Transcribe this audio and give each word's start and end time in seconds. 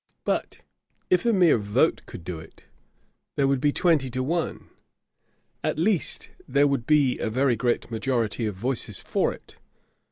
But, 0.23 0.61
if 1.11 1.27
a 1.27 1.31
mere 1.31 1.59
vote 1.59 2.07
could 2.07 2.23
do 2.23 2.39
it, 2.39 2.65
there 3.35 3.47
would 3.47 3.61
be 3.61 3.71
twenty 3.71 4.09
to 4.09 4.23
one; 4.23 4.71
at 5.63 5.77
least, 5.77 6.31
there 6.47 6.65
would 6.65 6.87
be 6.87 7.19
a 7.19 7.29
very 7.29 7.55
great 7.55 7.91
majority 7.91 8.47
of 8.47 8.55
voices 8.55 8.97
for 8.97 9.31
it. 9.31 9.57